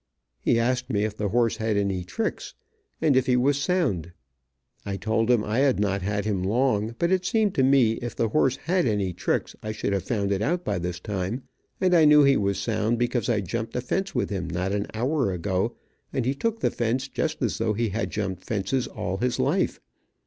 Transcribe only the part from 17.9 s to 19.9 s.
jumped fences all his life.